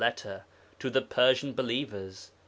[0.01, 0.43] letter)
[0.79, 2.31] to the Persian believers.